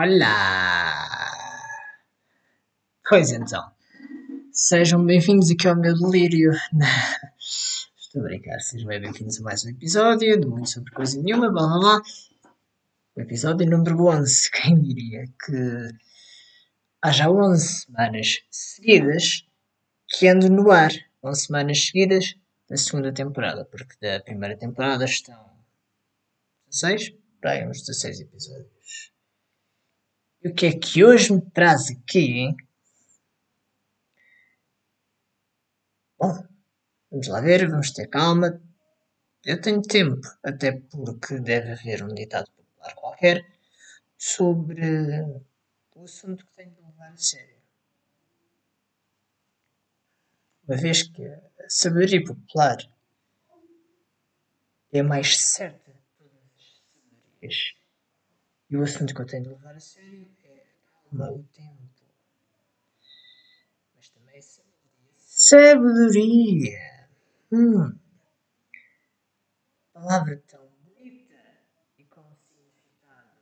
Olá! 0.00 1.08
Pois 3.08 3.32
então, 3.32 3.68
sejam 4.52 5.04
bem-vindos 5.04 5.50
aqui 5.50 5.66
ao 5.66 5.74
meu 5.74 5.92
delírio. 5.92 6.52
Estou 7.98 8.20
a 8.22 8.24
brincar, 8.26 8.60
sejam 8.60 8.86
bem-vindos 8.86 9.40
a 9.40 9.42
mais 9.42 9.64
um 9.64 9.70
episódio 9.70 10.38
de 10.38 10.46
Muito 10.46 10.70
Sobre 10.70 10.92
Coisa 10.92 11.20
Nenhuma, 11.20 11.50
blá 11.50 11.66
blá 11.66 11.78
blá. 11.80 12.02
O 13.16 13.20
episódio 13.22 13.68
número 13.68 14.06
11. 14.06 14.50
Quem 14.54 14.80
diria 14.80 15.24
que 15.44 15.88
há 17.02 17.10
já 17.10 17.28
11 17.28 17.66
semanas 17.66 18.38
seguidas 18.52 19.44
que 20.06 20.28
ando 20.28 20.48
no 20.48 20.70
ar. 20.70 20.92
11 21.24 21.46
semanas 21.46 21.86
seguidas 21.86 22.36
da 22.70 22.76
segunda 22.76 23.12
temporada, 23.12 23.64
porque 23.64 23.96
da 24.00 24.20
primeira 24.20 24.56
temporada 24.56 25.04
estão 25.04 25.44
16, 26.68 27.14
para 27.40 27.50
aí 27.50 27.66
uns 27.66 27.80
16 27.80 28.20
episódios. 28.20 28.77
E 30.42 30.48
o 30.48 30.54
que 30.54 30.66
é 30.66 30.72
que 30.78 31.04
hoje 31.04 31.32
me 31.32 31.40
traz 31.50 31.90
aqui? 31.90 32.54
Bom, 36.18 36.32
vamos 37.10 37.26
lá 37.26 37.40
ver, 37.40 37.68
vamos 37.68 37.90
ter 37.90 38.06
calma. 38.06 38.60
Eu 39.44 39.60
tenho 39.60 39.82
tempo, 39.82 40.20
até 40.42 40.70
porque 40.72 41.40
deve 41.40 41.72
haver 41.72 42.04
um 42.04 42.14
ditado 42.14 42.48
popular 42.52 42.94
qualquer 42.94 43.46
sobre 44.16 44.82
o 45.96 46.04
assunto 46.04 46.46
que 46.46 46.52
tenho 46.54 46.70
de 46.70 46.82
levar 46.82 47.12
a 47.12 47.16
sério. 47.16 47.58
Uma 50.68 50.76
vez 50.76 51.02
que 51.02 51.24
a 51.26 51.68
sabedoria 51.68 52.22
popular 52.24 52.76
é 54.92 55.02
mais 55.02 55.36
certa 55.36 55.92
de 55.92 55.98
todas 56.16 56.42
as 56.56 56.78
sabedorias. 56.78 57.77
E 58.70 58.76
o 58.76 58.82
assunto 58.82 59.14
que 59.14 59.20
eu 59.22 59.26
tenho 59.26 59.44
de 59.44 59.48
levar 59.50 59.74
a 59.74 59.80
sério 59.80 60.28
é 60.42 60.66
o 61.16 61.42
tempo. 61.44 62.04
Mas 63.94 64.08
também 64.10 64.42
sabedoria. 64.42 65.14
Sabedoria! 65.16 67.08
Hum. 67.50 67.98
Palavra 69.92 70.36
tão 70.46 70.68
bonita 70.84 71.64
e 71.96 72.04
com 72.04 72.20
um 72.20 72.36
significado 72.36 73.40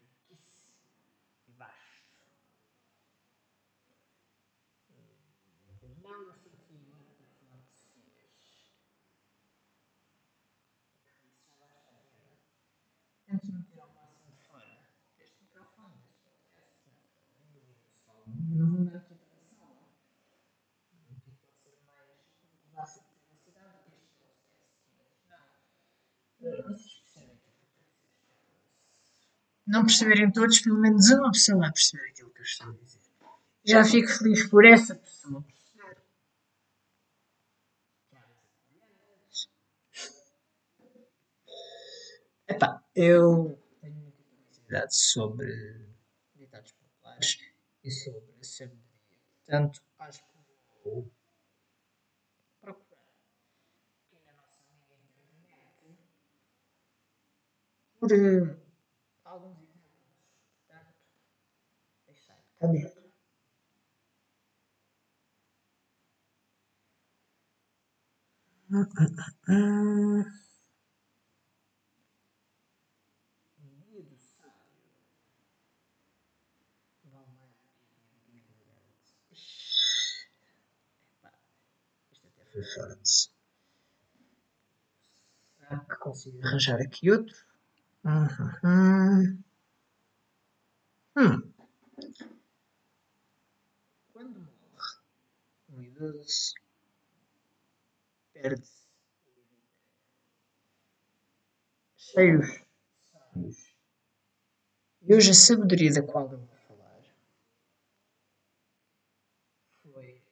riquíssimo 0.00 0.78
e 1.46 1.52
vasto. 1.52 2.24
Não 6.02 6.22
no 6.22 6.32
sentido 6.34 6.56
de 6.56 6.68
falar 6.78 7.04
de 7.04 7.68
Sofia. 7.68 8.32
Tento 13.26 13.52
meter 13.52 13.80
ao 13.80 13.88
máximo 13.94 14.32
de 14.36 14.42
fora 14.46 14.80
deste 15.16 15.42
microfone, 15.42 15.94
deste 15.96 16.20
podcast, 16.22 16.90
não 18.56 18.76
vou 18.76 18.84
dar 18.84 18.96
aqui 18.98 19.14
para 19.14 19.40
a 19.40 19.44
sala. 19.44 19.88
Pode 21.40 21.56
ser 21.62 21.78
mais 21.86 22.10
levar-se 22.66 23.00
de 23.00 23.06
privacidade 23.08 23.78
que 23.84 23.94
este 23.94 24.14
podcast, 24.18 24.92
mas 24.96 25.10
não. 25.28 25.46
Vocês 26.74 26.94
percebem 27.00 27.36
aquilo 27.36 27.54
que 27.56 27.64
eu 27.64 27.68
estou 27.68 28.30
a 28.30 28.36
dizer. 28.36 28.60
Não 29.74 29.84
perceberem 29.84 30.30
todos, 30.30 30.60
pelo 30.60 30.78
menos 30.78 31.10
uma 31.10 31.32
pessoa 31.32 31.58
vai 31.58 31.72
perceber 31.72 32.08
aquilo 32.08 32.30
que 32.30 32.38
eu 32.38 32.44
estou 32.44 32.68
a 32.68 32.72
dizer. 32.74 33.00
Já 33.64 33.84
fico 33.84 34.08
feliz 34.08 34.48
por 34.48 34.64
essa 34.64 34.94
pessoa. 34.94 35.44
Epá, 42.46 42.84
eu 42.94 43.58
tenho 43.80 43.96
muita 43.96 44.22
curiosidade 44.22 44.94
sobre 44.94 45.88
ditados 46.36 46.70
populares 46.70 47.38
e 47.82 47.90
sobre 47.90 48.32
a 48.40 48.44
sabedoria. 48.44 48.84
Portanto, 49.38 49.82
acho 49.98 50.24
que 50.24 50.38
vou 50.84 51.10
procurar 52.60 53.02
aqui 54.06 54.22
na 54.24 54.34
nossa 54.34 54.60
amiga 54.70 54.94
internet 54.94 55.74
por 57.98 58.12
eh, 58.12 58.20
alguns 58.20 58.38
exemplos. 58.38 58.44
Portanto, 58.44 58.44
deixar 58.44 58.44
cá 58.44 58.44
dentro. 58.44 58.44
Hum, 58.44 58.44
hum, 58.44 58.52
hum. 58.52 58.64
Guia 58.64 58.82
do 58.86 58.94
sábio. 58.94 59.24
Vale 59.24 59.48
mais 59.48 59.68
do 59.68 59.78
que 59.78 59.94
Epá, 62.10 62.38
Isto 62.44 62.53
até 62.64 62.92
foi 82.52 82.62
forte. 82.64 83.30
Será 85.58 85.80
que 85.80 85.96
consigo 85.96 86.38
arranjar 86.46 86.80
aqui 86.80 87.10
outro? 87.10 87.34
Uhum. 88.04 89.42
Hum. 91.16 91.53
Quando 94.24 94.40
morre 94.40 94.48
um 95.68 95.82
idoso, 95.82 96.54
perde-se 98.32 98.88
cheios 101.94 102.46
sábios. 103.12 103.76
E 105.02 105.14
hoje 105.14 105.30
a 105.32 105.34
sabedoria 105.34 105.92
da 105.92 106.02
qual 106.02 106.32
eu 106.32 106.38
vou 106.38 106.56
falar 106.66 107.02
foi 109.82 110.22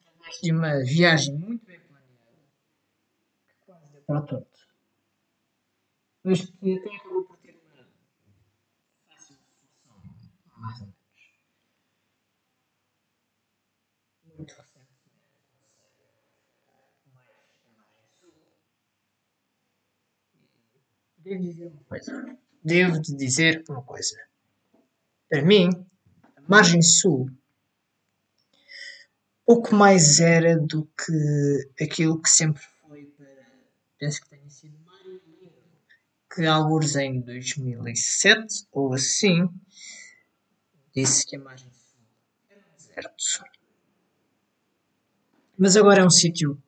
através 0.00 0.40
de 0.40 0.50
uma 0.50 0.82
viagem 0.82 1.34
muito 1.36 1.66
bem 1.66 1.78
planeada 1.80 2.48
que 3.46 3.54
quase 3.66 3.92
deu 3.92 4.02
para 4.04 4.22
torto. 4.22 4.66
Mas 6.24 6.46
que 6.46 6.78
até 6.78 6.96
acabou 6.96 7.24
por 7.26 7.36
ter 7.36 7.54
uma 7.54 7.84
fácil 9.06 9.36
solução, 9.36 10.02
mais 10.56 10.80
ou 10.80 10.86
menos. 10.86 10.96
Muito. 14.36 14.54
Devo 21.18 21.42
dizer 21.42 21.66
uma 21.66 21.84
coisa. 21.84 22.38
Devo 22.62 23.02
te 23.02 23.16
dizer 23.16 23.64
uma 23.68 23.82
coisa. 23.82 24.16
Para 25.28 25.42
mim, 25.42 25.70
a 26.36 26.40
margem 26.48 26.82
sul 26.82 27.30
pouco 29.44 29.74
mais 29.74 30.18
era 30.18 30.58
do 30.58 30.84
que 30.86 31.84
aquilo 31.84 32.20
que 32.20 32.28
sempre 32.28 32.62
foi 32.80 33.06
para. 33.16 33.46
Penso 33.98 34.20
que 34.20 34.28
tenha 34.28 34.50
sido 34.50 34.76
que 36.34 36.44
alguns 36.44 36.96
em 36.96 37.20
2007 37.20 38.66
ou 38.70 38.92
assim 38.92 39.48
disse 40.94 41.24
que 41.26 41.36
a 41.36 41.40
margem 41.40 41.72
sul 41.72 42.00
era 42.50 43.08
um 43.08 43.16
deserto. 43.16 43.55
Mas 45.58 45.76
agora 45.76 46.02
é 46.02 46.04
um 46.04 46.10
sítio 46.10 46.60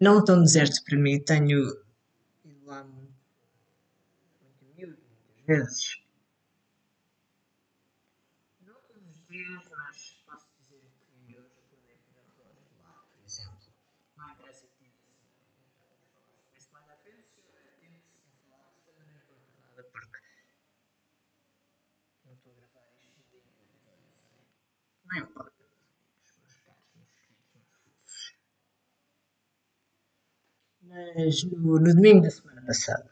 não 0.00 0.24
tão 0.24 0.40
deserto 0.42 0.82
para 0.84 0.98
mim. 0.98 1.20
Tenho 1.20 1.60
ido 2.44 2.64
lá 2.66 2.84
muitas 2.84 3.10
vezes. 5.46 6.00
Não 8.64 8.74
todos 8.86 9.02
os 9.08 9.26
dias, 9.28 9.68
posso 10.24 10.46
dizer 10.60 10.78
que 10.78 10.84
lá, 12.82 13.04
por 13.12 13.24
exemplo. 13.24 13.58
Não. 14.16 14.16
Mas 14.16 14.38
mais 14.38 14.46
estou 14.46 14.70
a. 17.56 17.60
Não 25.04 25.18
importa, 25.18 25.52
meus 25.58 25.82
amigos, 25.82 26.32
meus 26.38 26.54
caros, 26.60 26.84
meus 26.94 27.10
queridos, 27.10 27.44
meus 27.52 27.68
fofos. 27.82 28.36
Mas 31.14 31.42
no, 31.44 31.78
no 31.80 31.94
domingo 31.94 32.22
da 32.22 32.30
semana 32.30 32.62
passada, 32.64 33.10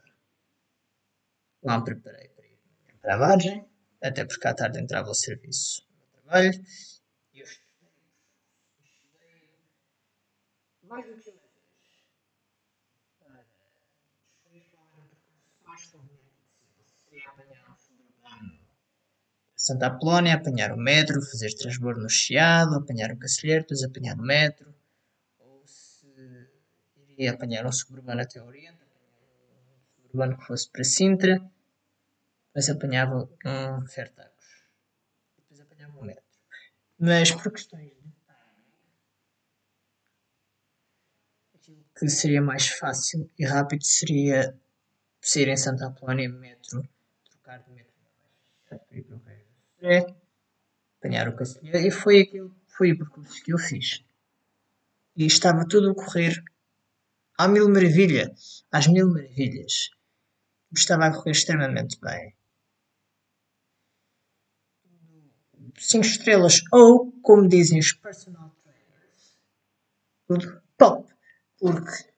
lá 1.62 1.78
me 1.78 1.84
preparei 1.84 2.28
para 2.28 2.46
ir 2.46 2.58
para 3.00 3.14
a 3.14 3.18
vargem, 3.18 3.64
até 4.02 4.24
porque 4.24 4.46
à 4.46 4.54
tarde 4.54 4.80
entrava 4.80 5.08
ao 5.08 5.14
serviço 5.14 5.86
no 5.98 6.06
trabalho, 6.12 6.52
e 7.32 7.40
eu 7.40 7.44
estudei, 7.44 7.88
estudei 8.84 9.48
mais 10.82 11.06
do 11.06 11.16
que 11.20 11.30
uma 11.30 11.42
vez 11.42 12.04
para 13.18 13.42
escolher 13.42 14.64
qual 14.70 14.86
era 14.94 15.04
o 15.04 15.08
percurso 15.08 15.64
mais. 15.66 15.86
Conveniente 15.90 16.38
seria 17.08 17.28
apanhar 17.30 17.70
um 17.70 17.76
suburbano 17.76 18.58
a 19.54 19.60
Santa 19.60 19.86
Apolónia, 19.88 20.34
apanhar 20.34 20.72
o 20.72 20.76
metro, 20.76 21.20
fazer 21.20 21.52
transbordo 21.54 22.00
no 22.00 22.08
Chiado, 22.08 22.76
apanhar 22.76 23.10
o 23.12 23.18
Cacilheiro, 23.18 23.62
depois 23.62 23.82
apanhar 23.82 24.16
o 24.16 24.22
metro, 24.22 24.72
ou 25.40 25.66
se 25.66 26.06
iria 27.08 27.32
apanhar 27.32 27.66
um 27.66 27.72
suburbano 27.72 28.20
até 28.20 28.40
o 28.40 28.46
Oriente, 28.46 28.82
apanhar 28.82 29.18
um 29.98 30.06
urbano 30.06 30.38
que 30.38 30.44
fosse 30.44 30.70
para 30.70 30.84
Sintra, 30.84 31.40
depois 32.48 32.68
apanhava 32.68 33.28
um 33.44 33.86
Fertagos. 33.86 34.64
Depois 35.36 35.60
apanhava 35.60 35.98
um 35.98 36.04
metro. 36.04 36.24
Mas 36.98 37.30
por 37.30 37.52
questões 37.52 37.90
de 37.90 38.08
aquilo 41.54 41.84
que 41.96 42.08
seria 42.08 42.42
mais 42.42 42.68
fácil 42.68 43.30
e 43.38 43.44
rápido 43.44 43.84
seria 43.84 44.56
sair 45.20 45.48
em 45.48 45.56
Santa 45.56 45.86
Apolónia 45.86 46.28
metro, 46.28 46.88
trocar 47.30 47.58
de 47.62 47.70
metro 47.72 47.92
o 49.10 49.20
Reis 49.80 50.04
apanhar 50.98 51.28
o 51.28 51.36
Cacilheiro 51.36 51.78
e 51.78 51.90
foi 51.90 52.20
aquilo 52.20 52.54
foi 52.66 52.92
o 52.92 52.98
percurso 52.98 53.42
que 53.42 53.52
eu 53.52 53.58
fiz. 53.58 54.04
E 55.16 55.26
estava 55.26 55.66
tudo 55.66 55.90
a 55.90 55.94
correr 55.94 56.42
à 57.38 57.48
mil 57.48 57.68
maravilhas, 57.68 58.66
às 58.70 58.86
mil 58.86 59.08
maravilhas. 59.08 59.90
Estava 60.74 61.06
a 61.06 61.12
correr 61.14 61.30
extremamente 61.30 61.98
bem. 62.00 62.34
Cinco 65.78 66.04
estrelas, 66.04 66.60
ou 66.72 67.12
como 67.22 67.48
dizem 67.48 67.78
os 67.78 67.92
personal 67.92 68.50
trainers, 68.62 69.38
tudo 70.26 70.62
top. 70.76 71.10
Porque 71.58 72.12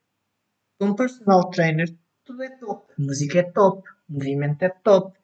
um 0.81 0.94
personal 0.94 1.50
trainer 1.50 1.88
tudo 2.25 2.43
é 2.43 2.50
top. 2.56 2.93
A 2.99 3.02
música 3.02 3.38
é 3.40 3.43
top, 3.43 3.88
o 4.08 4.12
movimento 4.14 4.62
é 4.62 4.69
top. 4.70 5.19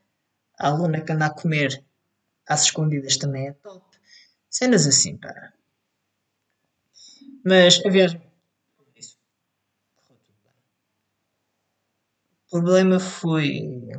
A 0.58 0.68
aluna 0.68 1.00
que 1.00 1.12
anda 1.12 1.26
a 1.26 1.30
comer 1.30 1.84
às 2.46 2.64
escondidas 2.64 3.16
também 3.16 3.48
é 3.48 3.52
top. 3.52 3.84
Cenas 4.48 4.86
assim, 4.86 5.16
pá. 5.16 5.52
Mas 7.44 7.80
a 7.84 7.90
viagem. 7.90 8.20
Isso. 8.96 9.18
Correu 9.96 10.18
tudo 10.24 10.38
bem. 10.44 10.52
O 12.46 12.50
problema 12.50 13.00
foi. 13.00 13.90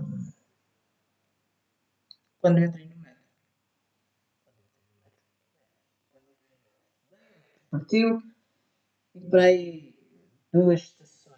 Quando 2.40 2.60
eu 2.60 2.66
entrei 2.66 2.88
no 2.88 2.96
metro. 2.96 3.24
Partiu. 7.70 8.24
E 9.16 9.20
para 9.30 9.44
aí 9.44 9.94
duas 10.54 10.82
estações. 10.82 11.38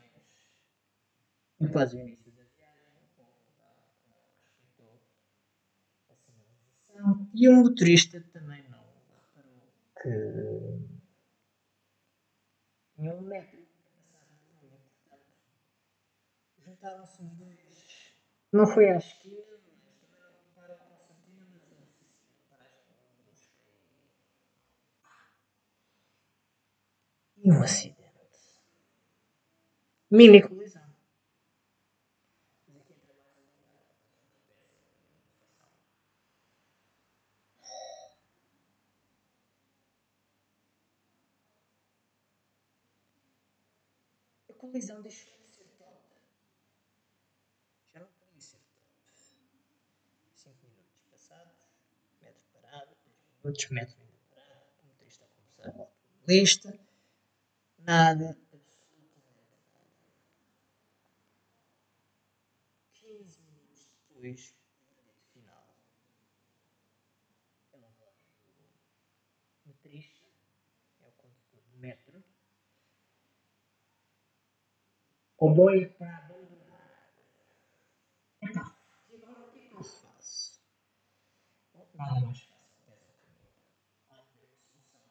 E 1.60 1.68
quase 1.68 1.98
o 1.98 2.00
início 2.00 2.32
da 2.32 2.44
viagem. 2.44 2.90
E 7.34 7.50
o 7.50 7.56
motorista 7.56 8.22
também 8.32 8.62
não 8.70 8.86
reparou 9.18 9.74
que 10.00 10.10
tinha 12.96 13.16
um 13.16 13.22
metro 13.22 13.59
juntaram-se 16.80 17.22
os 17.22 17.36
dois. 17.36 18.14
Não 18.52 18.66
foi 18.66 18.90
à 18.90 18.98
esquina, 18.98 19.44
mas 19.84 19.96
também 20.00 20.20
não 20.20 20.32
repararam 20.32 20.76
a 20.76 20.88
concertina, 20.88 21.46
mas 21.52 21.62
se 21.62 22.06
paragem 22.50 22.96
brusca 23.18 23.62
e. 27.44 27.50
Um 27.50 27.62
acidente. 27.62 28.00
Mini 30.10 30.42
colisão. 30.42 30.90
A 44.50 44.54
colisão 44.54 45.02
deixou 45.02 45.38
de 45.48 45.56
ser 45.56 45.68
top. 45.78 46.00
Já 47.94 48.00
não 48.02 48.08
podia 48.08 48.42
ser 48.42 48.58
top. 48.74 48.84
5 50.34 50.66
minutos 50.68 51.02
passados, 51.12 51.54
metro 52.22 52.44
parado, 52.52 52.98
2 53.50 53.70
minutos, 53.70 53.72
metro 53.72 54.02
ainda 54.02 54.20
parado, 54.36 54.66
o 54.84 54.88
motorista 54.88 55.26
a 55.26 55.28
conversar 55.28 55.72
com 55.72 55.80
o 55.80 55.82
automobilista, 55.82 56.80
nada, 57.80 58.38
absolutamente 58.54 59.22
nada. 59.26 59.90
15 62.94 63.42
minutos 63.42 63.90
depois, 64.08 64.56
o 64.82 64.94
verdito 64.94 65.26
final. 65.34 65.76
Uma 67.74 67.88
do 67.90 68.06
motorista, 69.66 70.26
é 71.02 71.08
o 71.08 71.12
condutor 71.14 71.62
do 71.72 71.78
metro. 71.78 72.24
Comboio 75.36 75.90
para 75.94 76.18
abandonar. 76.18 77.14
Epá, 78.42 78.78
e 79.10 79.16
agora 79.16 79.48
o 79.48 79.52
que 79.52 79.60
é 79.60 79.62
que 79.70 79.74
eu 79.74 79.84
faço? 79.84 80.62
Bom, 81.74 81.88
Nada 81.96 82.20
mais 82.20 82.42
fácil, 82.42 82.82
peço 82.86 83.08
ao 83.08 83.14
caminho. 83.16 83.48
Há 84.10 84.16
de 84.16 84.44
haver 84.44 84.50
uma 84.50 84.60
solução. 84.60 85.02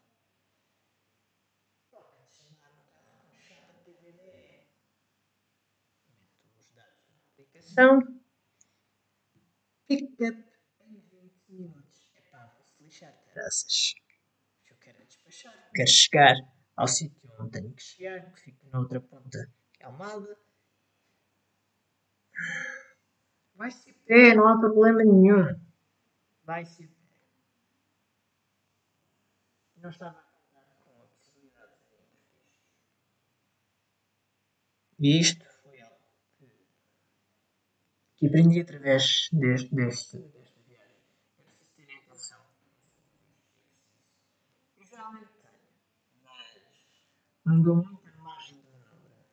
Toca 1.91 2.23
de 2.25 2.31
chamar 2.34 2.73
um 2.73 2.84
carro 2.93 3.20
com 3.23 3.34
chapa 3.38 3.73
de 3.73 3.93
DVD. 3.93 4.67
Meto 6.08 6.58
os 6.58 6.73
dados 6.73 7.08
aplicação. 7.58 8.00
Pick-up 9.87 10.44
em 10.81 11.00
20 11.00 11.32
minutos. 11.49 12.12
Epá, 12.14 12.46
vou-se 12.56 12.82
lixar, 12.82 13.12
caraças. 13.26 13.94
Eu 14.70 14.76
quero 14.76 15.05
despachar. 15.06 15.70
Quero 15.75 15.88
chegar 15.88 16.37
ao 16.76 16.87
sítio 16.87 17.31
onde 17.40 17.50
tenho 17.50 17.75
que 17.75 17.82
chegar, 17.82 18.32
que 18.32 18.40
fica 18.40 18.66
na 18.70 18.78
outra 18.78 19.00
ponta, 19.00 19.50
que 19.72 19.82
é 19.82 19.87
Almada. 19.87 20.38
Vai-se 23.55 23.90
a 23.90 23.94
pé, 24.06 24.34
não 24.34 24.46
há 24.46 24.58
problema 24.58 25.02
nenhum. 25.02 25.60
Vai-se 26.44 26.84
a 26.84 26.87
pé. 26.87 26.94
Não 29.78 29.90
estava 29.90 30.19
a 30.19 30.22
contar 30.22 30.62
com 30.84 31.02
a 31.02 31.06
possibilidade 31.06 31.72
de. 34.99 35.06
E 35.06 35.20
isto 35.20 35.47
aprendi 38.29 38.61
através 38.61 39.29
deste, 39.32 39.75
deste, 39.75 40.19
desta 40.19 40.61
viagem. 40.69 40.97
É 41.39 41.43
preciso 41.43 41.70
terem 41.77 41.99
atenção. 41.99 42.41
Eu 44.79 44.87
geralmente 44.87 45.29
tenho, 45.43 45.61
mas 46.25 46.73
não 47.44 47.61
dou 47.63 47.77
muita 47.77 48.11
margem 48.19 48.56
de 48.56 48.70
manobra. 48.70 49.27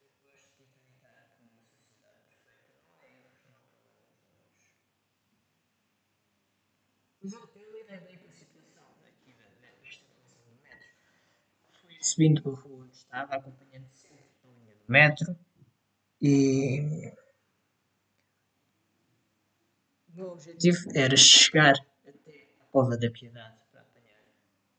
Eu 0.00 0.10
gosto 0.22 0.56
de 0.56 0.62
acreditar 0.64 1.30
que 1.36 1.42
numa 1.44 1.64
sociedade 1.64 2.20
perfeita 2.68 3.30
não 3.46 3.60
nenhums. 3.62 4.68
Mas 7.22 7.32
eu, 7.32 7.40
com 7.48 7.58
a 7.58 9.08
aqui 9.08 9.32
da- 9.34 9.44
da- 9.44 9.76
desta 9.82 10.04
coisa 10.06 10.36
do 10.44 10.62
metro. 10.62 10.88
Fui 11.80 11.96
subindo 12.02 12.42
para 12.42 12.52
a 12.52 12.56
rua 12.56 12.84
onde 12.84 12.96
estava, 12.96 13.34
acompanhando 13.36 13.88
sempre 13.92 14.26
a 14.44 14.48
linha 14.48 14.74
do 14.76 14.92
metro. 14.92 15.36
E 16.20 17.12
meu 20.18 20.32
objetivo 20.32 20.78
era 20.96 21.16
chegar 21.16 21.74
até 22.04 22.48
a 22.60 22.64
Pova 22.72 22.96
da 22.96 23.08
Piedade 23.08 23.56
para 23.70 23.82
apanhar 23.82 24.20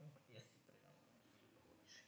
um 0.02 0.08
esse 0.36 0.60
para 0.66 0.76
hoje. 0.76 2.04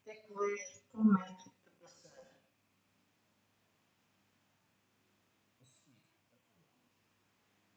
Até 0.00 0.14
que 0.14 0.32
vejo 0.32 0.82
um 0.94 1.04
metro 1.04 1.52
a 1.66 1.70
passar. 1.78 2.26
A 5.60 5.66
subir. 5.66 6.00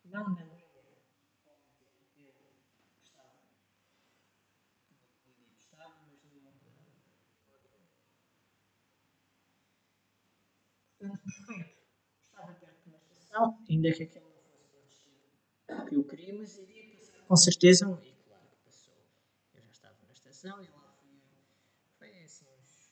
Não 0.05 0.23
na 0.35 0.45
minha. 0.45 0.63
Eu 2.17 2.31
estava. 3.03 3.35
Estava, 5.59 5.99
mas 6.07 6.23
numa 6.23 6.49
outra. 6.49 6.71
Portanto, 7.45 7.89
perfeito. 10.97 11.04
Estava 12.21 12.53
perto 12.53 12.89
da 12.89 12.97
estação, 12.97 13.57
ainda 13.69 13.91
que 13.93 14.03
aquele 14.03 14.25
não 14.25 14.31
fosse 14.51 14.75
o 14.77 14.81
destino 14.85 15.87
que 15.89 15.95
eu 15.95 16.03
queria, 16.03 16.33
mas 16.33 16.57
iria 16.57 16.97
passar 16.97 17.25
com 17.27 17.35
certeza. 17.35 17.87
um- 17.87 17.95
claro 17.97 18.47
que 18.49 18.57
passou. 18.65 18.93
Eu 19.53 19.61
já 19.63 19.71
estava 19.71 19.95
na 20.05 20.13
estação 20.13 20.61
e 20.63 20.67
lá 20.67 20.93
fui. 21.01 21.21
Foi 21.97 22.23
assim 22.23 22.45
uns 22.59 22.91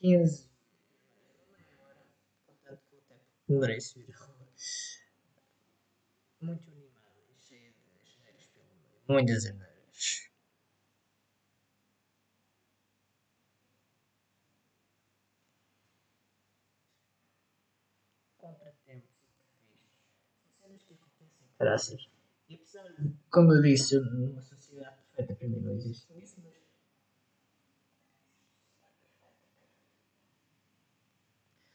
15, 0.00 0.48
meia 1.50 1.80
hora, 1.82 2.02
contando 2.46 2.80
com 2.90 2.96
o 2.96 3.00
tempo 3.00 3.24
que 3.46 3.52
demorei 3.52 3.80
subir 3.80 4.14
a 4.14 4.18
rua. 4.24 4.48
Muito 6.42 6.68
animada 6.70 7.20
e 7.30 7.34
cheia 7.40 7.70
de 7.72 8.00
asneiras 8.02 8.46
pelo 8.48 8.66
meio. 8.66 9.00
Muitas 9.08 9.46
asneiras. 9.46 9.71
caraças. 21.62 22.08
E 22.48 22.56
apesar 22.56 22.88
de, 22.98 23.14
como 23.30 23.52
eu 23.52 23.62
disse, 23.62 23.98
numa 24.00 24.42
sociedade 24.42 24.96
perfeita 25.14 25.34
para 25.36 25.48
mim 25.48 25.60
não 25.60 25.72
existe 25.72 26.12
mas. 26.12 26.34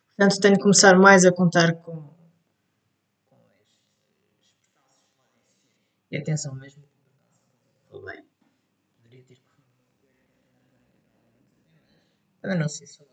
Portanto, 0.07 0.41
tenho 0.41 0.55
de 0.55 0.61
começar 0.61 0.97
mais 0.97 1.25
a 1.25 1.31
contar 1.31 1.73
com. 1.75 2.01
com 3.29 3.35
é? 3.35 3.61
E 6.11 6.17
atenção 6.17 6.53
mesmo. 6.55 6.83
Tudo 7.89 8.05
bem. 8.05 8.25
Poderia 9.03 9.23
ter 9.23 9.39
Também 12.41 12.59
não 12.59 12.67
sei 12.67 12.87
se 12.87 12.95
sou 12.95 13.07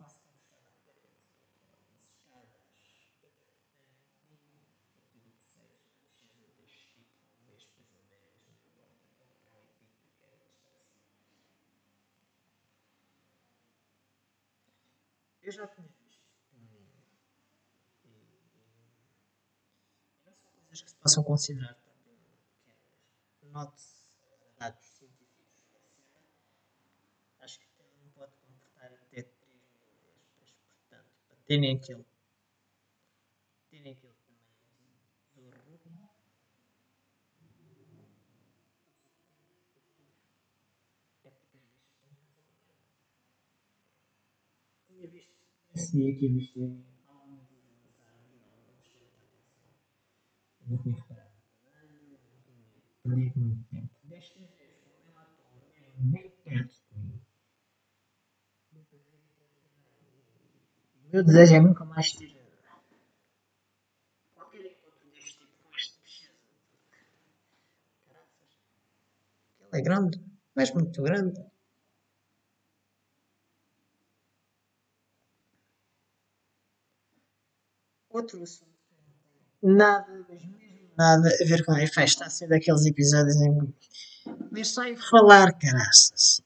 Eu 15.44 15.52
já 15.52 15.68
tinha 15.68 15.88
visto 15.88 16.24
e 16.54 16.60
não 20.24 20.34
são 20.34 20.52
coisas 20.52 20.82
que 20.82 20.90
se 20.90 20.96
possam 20.96 21.24
considerar 21.24 21.74
também 21.74 22.16
pequenas. 22.16 23.52
Note-se 23.52 24.06
dados 24.58 24.86
científicos 24.86 25.68
da 25.74 25.82
cena. 25.82 26.24
Acho 27.40 27.60
que 27.60 27.68
cada 27.76 27.90
um 27.96 28.10
pode 28.12 28.38
comportar 28.38 28.94
até 28.94 29.24
3 29.24 29.74
mil 29.74 29.98
vespas, 30.06 30.54
portanto, 30.54 31.12
para 31.28 31.38
terem 31.52 31.76
aquele, 31.76 32.06
terem 33.70 33.92
aquele 33.92 34.14
tamanho 34.14 34.48
do. 35.36 35.52
É 41.26 41.30
tinha 44.88 45.08
visto 45.10 45.36
existem 45.76 46.06
algumas 46.06 46.56
lançadas, 46.56 46.86
não, 47.06 47.28
não. 48.38 48.68
Não 50.68 50.78
tinha 50.84 50.96
reparado. 50.96 51.36
Perdi 53.04 53.40
muito 53.40 53.70
tempo. 53.70 53.90
Desta 54.04 54.40
vez, 54.40 54.80
mesmo 55.76 56.12
bem 56.12 56.30
perto 56.46 56.82
de 56.92 56.98
mim, 56.98 57.22
o 58.74 58.86
meu 61.12 61.24
desejo 61.24 61.56
é 61.56 61.60
nunca 61.60 61.86
mais 61.86 62.12
ter 62.14 62.30
qualquer 64.36 64.66
encontro 64.66 65.10
deste 65.14 65.38
tipo 65.40 65.56
com 65.64 65.76
este 65.76 66.00
bicho. 66.02 66.32
Caraças. 68.08 68.54
Ele 69.62 69.80
é 69.80 69.82
grande, 69.82 70.22
mas 70.56 70.74
muito 70.74 71.02
grande. 71.02 71.40
Outro 78.10 78.44
assunto 78.44 78.72
nada, 79.62 80.26
mas 80.28 80.44
mesmo 80.44 80.92
nada 80.98 81.30
a 81.30 81.46
ver 81.46 81.64
com 81.66 81.72
a 81.72 81.76
festa. 81.78 82.04
Está 82.04 82.26
a 82.26 82.30
ser 82.30 82.48
daqueles 82.48 82.86
episódios 82.86 83.36
em 83.42 83.72
que 83.80 83.92
nem 84.52 84.64
sai 84.64 84.94
a 84.94 84.98
falar, 84.98 85.58
caraças. 85.58 86.42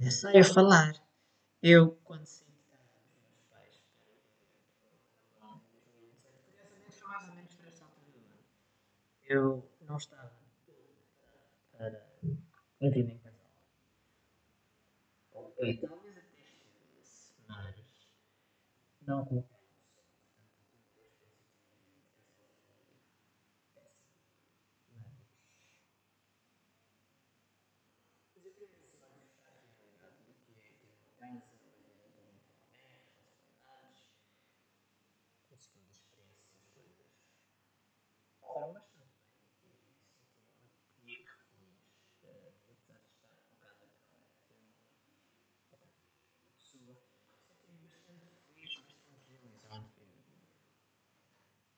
Nem 0.00 0.10
sai 0.10 0.38
a 0.38 0.44
falar. 0.44 0.94
Eu, 1.62 1.92
quando 2.04 2.24
saí 2.26 2.46
de 2.48 2.62
casa 2.70 2.84
dos 3.00 3.16
meus 3.22 3.40
pais, 3.50 3.80
curiosamente 6.44 6.98
foi 6.98 7.08
mais 7.08 7.28
ou 7.28 7.34
menos 7.34 7.54
para 7.54 7.68
esta 7.68 7.84
altura 7.84 8.10
do 8.10 8.18
ano, 8.18 8.44
eu 9.26 9.68
não 9.80 9.96
estava 9.96 10.32
para 11.72 12.02
vida 12.90 13.12
em 13.12 13.18
casal. 13.18 13.40
Ok, 15.32 15.80
talvez 15.80 16.16
até 16.16 16.42
estivesse, 16.42 17.34
mas 17.48 17.76
não 19.06 19.24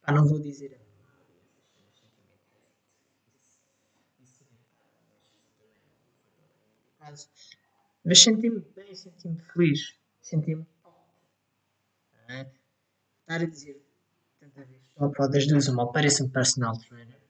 Ah, 0.09 0.13
não 0.13 0.27
vou 0.27 0.41
dizer. 0.41 0.81
Mas 8.03 8.19
senti-me 8.19 8.61
bem, 8.75 8.95
senti-me 8.95 9.39
feliz, 9.53 9.99
senti-me 10.23 10.67
é? 12.27 12.51
Estar 13.21 13.43
a 13.43 13.45
dizer 13.45 13.83
tanta 14.41 14.65
vez 14.65 14.81
só 14.95 15.09
para 15.11 15.27
das 15.27 15.47
duas, 15.47 15.69
uma 15.69 15.93
parece 15.93 16.23
um 16.23 16.31
personal 16.31 16.79
trainer. 16.79 17.21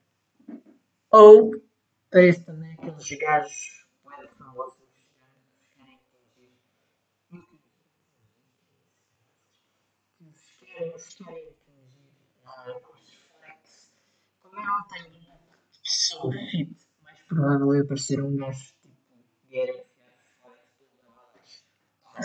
Ou 1.10 1.60
parece 2.12 2.44
também 2.44 2.74
aqueles 2.74 3.08
gajos 3.18 3.88
que 10.16 10.26
que 10.26 10.66
querem, 10.66 10.94
querem 10.94 11.58
como 14.42 14.56
eu 14.56 14.66
não 14.66 14.88
tenho 14.88 15.28
pessoa 15.82 16.32
fit, 16.32 16.76
mais 17.02 17.20
provável 17.28 17.74
é 17.74 17.80
aparecer 17.80 18.22
um 18.22 18.36
gajo 18.36 18.64
tipo 18.82 18.96
Guerra 19.48 19.84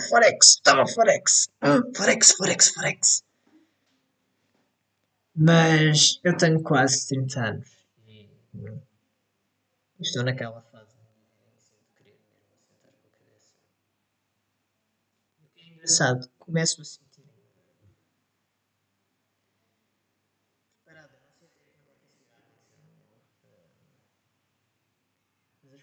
Forex, 0.08 0.46
estava 0.48 0.86
Forex. 0.86 1.48
Forex, 1.96 2.32
Forex, 2.32 2.68
Forex. 2.70 3.24
Mas 5.36 6.20
eu 6.24 6.36
tenho 6.36 6.62
quase 6.62 7.06
30 7.08 7.40
anos 7.40 7.74
e 8.06 8.28
estou 10.00 10.24
naquela 10.24 10.60
fase 10.62 10.94
de 15.36 15.48
que 15.54 15.60
é 15.60 15.66
engraçado, 15.74 16.28
começo 16.38 16.80
a 16.80 16.84
sentir 16.84 17.22
preparada, 20.84 21.18
não 21.20 21.32
sei 21.38 21.48
até 21.48 21.60
que 21.60 21.70
não 21.72 21.84
vai 21.84 21.96
ser 21.96 22.08
a 22.10 22.14
atenção, 22.14 22.78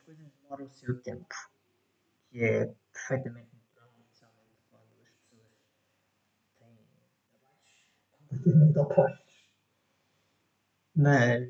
mas 0.05 0.40
as 0.51 0.57
demoram 0.57 0.65
o 0.65 0.69
seu 0.69 1.01
tempo, 1.01 1.35
que 2.29 2.43
é 2.43 2.65
perfeitamente 2.91 3.51
completamente 8.29 8.79
opostos. 8.79 9.51
Mas 10.95 11.49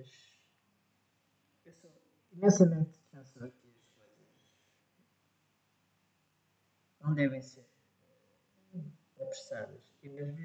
eu 1.65 1.73
sou 1.73 1.91
imensamente 2.31 2.99
defensor 2.99 3.51
que 3.51 3.67
as 3.67 3.89
coisas 3.97 4.27
não 6.99 7.13
devem 7.13 7.41
ser 7.41 7.65
apressadas. 9.19 9.93
E 10.03 10.19
às 10.19 10.35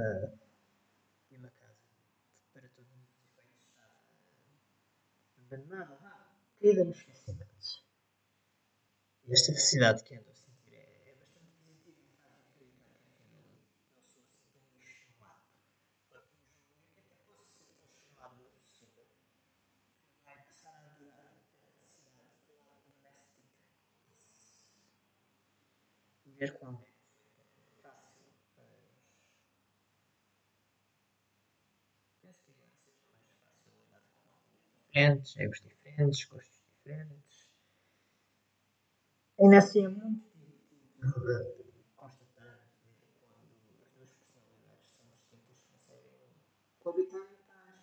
uh, 0.00 0.38
e 1.30 1.36
uma 1.36 1.50
casa 1.50 1.76
para 2.52 2.66
efeitos 2.66 2.96
estava 3.70 4.00
abandonada, 5.36 5.98
caída 6.60 6.84
nos 6.84 6.96
esquecimentos. 6.98 7.84
E 9.26 9.32
esta 9.32 9.52
felicidade 9.52 10.02
que 10.02 10.14
ando 10.14 10.30
a 10.30 10.34
sentir 10.34 10.74
é, 10.74 11.10
é 11.10 11.14
bastante 11.14 11.52
positiva 11.62 12.00
e 12.02 12.16
faz 12.18 12.34
acreditar 12.40 12.96
que 12.98 13.08
afinal 13.08 13.42
não 13.44 13.60
sou 13.92 14.02
assim 14.02 14.24
tão 14.52 14.62
lixo 14.74 15.12
no 15.12 15.20
lado. 15.20 15.44
Porque 16.08 16.36
um 16.36 16.48
jogo 16.50 16.88
que 16.92 17.00
até 17.00 17.14
posso 17.28 17.52
ser 17.58 17.66
transformado 17.78 18.36
numa 18.36 18.60
pessoa 18.64 18.90
que 18.90 19.04
vai 20.24 20.36
passar 20.44 20.74
a 20.74 20.94
adorar 20.96 21.36
a 21.66 21.70
felicidade 21.70 22.90
do 22.90 23.02
lado 23.04 23.22
doméstica. 24.08 24.80
Ver 26.24 26.58
quão 26.58 26.89
diferentes, 35.00 35.36
egos 35.36 35.60
diferentes, 35.60 36.24
gostos 36.26 36.60
diferentes. 36.76 37.48
Ainda 39.38 39.58
assim 39.58 39.84
é 39.84 39.88
muito 39.88 40.22
difícil 40.36 41.84
constatar 41.96 42.68
quando 43.26 43.82
as 43.82 43.90
duas 43.96 44.12
personalidades 44.12 44.90
são 44.90 45.06
distintas, 45.10 45.58
conseguem 45.72 46.34
coabitar 46.80 47.20
em 47.20 47.36
paz. 47.46 47.80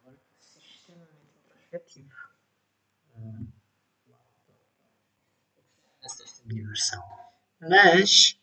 Agora, 0.00 0.16
é 0.16 0.58
extremamente 0.58 1.36
introspectivo. 1.36 2.14
Hum. 3.16 3.46
Esta 6.02 6.22
é 6.22 6.26
a 6.26 6.46
minha 6.46 6.66
versão. 6.66 7.02
Mas 7.60 8.39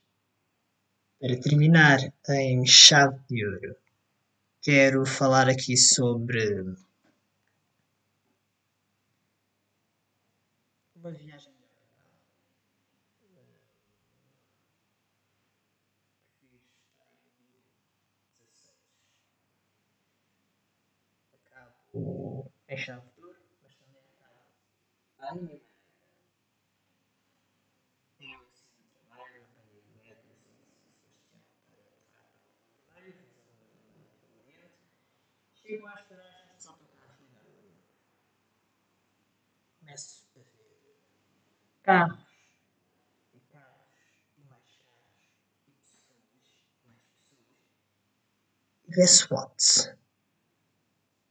para 1.20 1.40
terminar 1.40 2.00
em 2.30 2.66
chave 2.66 3.20
de 3.30 3.46
ouro, 3.46 3.76
quero 4.62 5.06
falar 5.06 5.50
aqui 5.50 5.76
sobre 5.78 6.64
uma 10.96 11.12
viagem. 11.12 11.54
Acabo 21.34 22.52
em 22.70 22.78
chave 22.78 23.08
de 23.16 23.24
ouro, 23.24 23.40
mas 23.64 23.76
também 23.76 24.02
acabo 25.18 25.62
chego 35.68 35.86
às 35.88 36.02
paragens 36.04 36.64
de 36.64 36.70
autocarros 36.70 37.20
ligados. 37.20 37.76
Começo 39.80 40.26
a 40.34 40.40
ver 40.40 40.98
carros 41.84 42.26
e 43.34 43.40
carros 43.52 43.90
e 44.38 44.42
mais 44.44 44.78
carros 44.78 45.28
e 45.68 45.72
pessoas 45.72 46.64
e 46.86 46.88
mais 46.88 47.04
pessoas. 47.04 47.58
E 48.88 48.92
guess 48.94 49.30
what? 49.30 49.98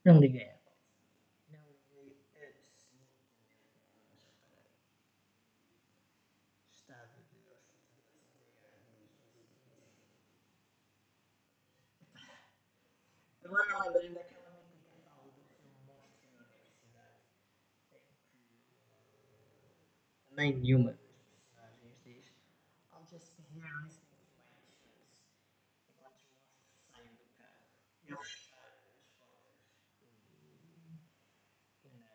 Não 0.04 0.20
liguei 0.20 0.50
a 0.50 0.58
coisa. 0.58 0.76
Não 1.48 1.64
liguei 1.68 2.04
absolutamente 2.50 2.92
nada, 2.92 3.88
mas 4.10 4.22
reparei. 4.26 4.76
Estado 6.70 7.08
de 7.14 7.38
hospitalização 7.52 8.66
Agora 13.44 13.78
lembrei 13.84 14.12
daquela 14.12 14.50
nem 14.50 14.76
nenhuma 20.36 20.92
das 20.92 21.16
personagens 21.24 21.96
diz 22.04 22.30
I'll 22.92 23.06
just 23.10 23.32
be 23.36 23.42
here 23.54 23.64
listening 23.82 24.20
to 24.36 24.42
my 24.52 24.60
tunes 24.82 25.16
enquanto 25.88 26.20
saem 26.92 27.14
do 27.16 27.24
carro 27.38 27.64
e 28.04 28.12
as 28.12 28.50
portas 28.52 29.00
e 31.82 31.88
na 31.88 32.12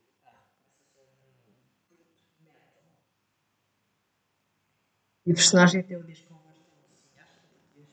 o 0.00 0.02
carro 0.24 0.24
passa 0.24 0.64
sobre 0.94 1.20
um 1.20 1.28
bruto 1.88 2.24
metal 2.40 2.88
e 5.26 5.30
o 5.30 5.34
personagem 5.34 5.82
até 5.82 5.98
o 5.98 6.02
diz 6.02 6.22
com 6.22 6.34
voz 6.36 6.56
tão 6.56 6.72
assim 6.80 7.18
acho 7.20 7.38
que 7.48 7.58
diz 7.74 7.90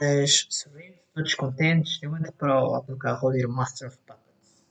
Mas 0.00 0.46
sorrindo, 0.50 0.98
todos 1.14 1.34
contentes, 1.34 2.02
eu 2.02 2.16
entro 2.16 2.32
para 2.32 2.54
o 2.64 2.74
autocarro 2.74 3.28
o 3.28 3.48
Master 3.48 3.88
of 3.88 3.98
Puppets, 4.06 4.64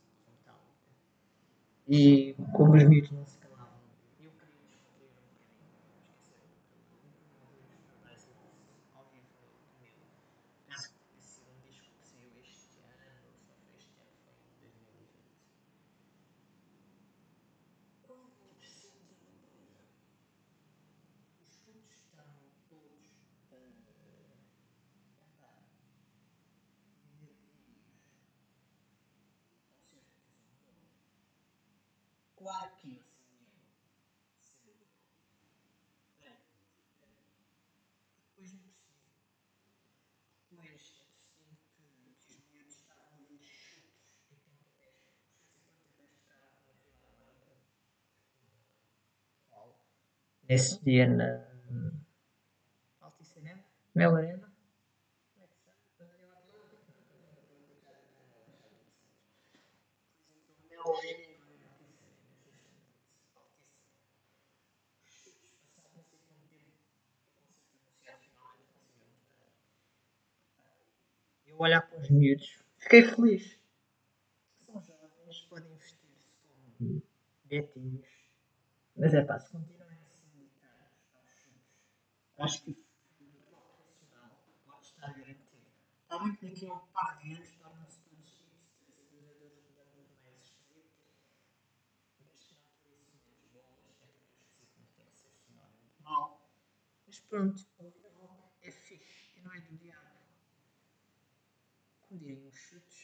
E 1.98 2.34
como 2.54 2.76
os 2.76 2.84
miúdos 2.88 3.10
não 3.10 3.26
se 3.26 3.36
calavam, 3.38 3.80
eu 4.20 4.30
queria 4.30 4.30
descontrair 4.30 5.10
um 5.10 5.16
bocadinho, 5.18 5.68
esquecer 5.98 6.38
um 6.44 6.50
bocadinho, 6.62 7.02
nunca 7.04 7.34
me 7.34 7.44
ouvir 7.46 7.64
os 7.66 7.80
Paradise 7.86 8.28
ao 8.96 9.04
vivo 9.10 9.28
comigo. 9.36 10.00
Penso 10.66 10.88
que 10.90 10.98
tenha 11.04 11.20
sido 11.20 11.50
um 11.50 11.60
disco 11.68 11.88
que 11.98 12.06
saiu 12.06 12.30
este 12.40 12.80
Claro 32.40 32.70
que 32.78 32.88
eu 32.96 33.02
acendeu. 33.02 33.50
Depois 38.34 38.52
não 38.52 38.60
percebi. 40.48 40.49
Depois 40.60 41.00
apercebi 41.00 41.56
que, 41.64 42.26
que 42.26 42.34
os 42.34 42.44
miúdos 42.50 42.74
estavam 42.74 43.06
a 43.06 43.16
ouvir 43.16 43.40
chutos 43.40 43.96
e 44.30 44.34
pontapés. 44.36 44.94
Chutes 45.56 45.72
pontapés 45.72 46.10
tocaram 46.12 46.50
na 46.52 46.74
Filarmónica. 46.84 47.64
Nesse 50.46 50.84
dia 50.84 51.08
na 51.08 51.46
Altice 53.00 53.38
Arena, 53.38 53.64
Mel 53.94 54.16
Arena. 54.16 54.52
Como 55.32 55.44
é 55.44 55.46
que 55.48 55.54
se 55.56 55.64
chama? 55.64 55.80
Mel 55.98 56.10
Arena. 56.10 56.50
Olhar 71.62 71.82
para 71.82 71.98
os 71.98 72.10
miúdos, 72.10 72.58
fiquei 72.78 73.02
feliz. 73.02 73.60
São 74.64 74.80
jovens, 74.80 75.40
podem 75.42 75.74
vestir-se 75.76 76.34
como 76.78 77.02
betinhos. 77.44 78.08
Mas 78.96 79.14
é 79.14 79.22
pá, 79.22 79.38
se 79.38 79.50
continuarem 79.52 79.98
a 79.98 80.10
ser 80.10 80.26
dedicados 80.28 81.14
aos 81.14 81.32
filhos, 81.42 81.66
acho 82.38 82.64
que 82.64 82.70
o 82.70 82.74
futuro 82.74 83.60
nacional 83.84 84.42
pode 84.66 84.86
estar 84.86 85.12
garantido. 85.12 85.66
Está 86.02 86.18
bem 86.18 86.34
que 86.36 86.46
daqui 86.48 86.66
a 86.66 86.74
um 86.74 86.86
par 86.92 87.18
de 87.18 87.32
anos 87.34 87.50
tornam-se 87.56 88.00
todos 88.00 88.42
hipsters 88.80 89.10
e 89.12 89.72
bandas 89.76 90.18
mais 90.22 90.38
esquisitas. 90.40 91.06
Mas 92.18 92.40
que 92.42 92.54
não 92.54 92.64
por 92.82 92.92
isso 92.92 93.14
menos 93.22 93.44
boas, 93.52 94.00
é 94.00 94.06
não 94.78 94.86
tem 94.96 95.06
que 95.06 95.16
ser 95.18 95.30
sinónimo 95.30 95.90
de 95.96 96.02
mal. 96.02 96.50
Mas 97.06 97.20
pronto, 97.20 97.66
ouvir 97.78 98.06
rock 98.14 98.48
é 98.62 98.70
fixe 98.70 99.38
e 99.38 99.42
não 99.42 99.52
é 99.54 99.60
do 99.60 99.76
diabo 99.76 100.10
chutes. 102.10 102.98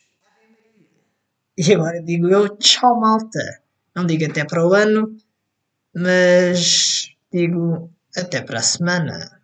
E 1.56 1.72
agora 1.74 2.02
digo 2.02 2.28
eu 2.28 2.56
tchau, 2.58 2.98
malta. 3.00 3.62
Não 3.94 4.04
digo 4.04 4.24
até 4.26 4.44
para 4.44 4.66
o 4.66 4.74
ano, 4.74 5.16
mas 5.94 7.10
digo 7.32 7.90
até 8.16 8.42
para 8.42 8.58
a 8.58 8.62
semana. 8.62 9.35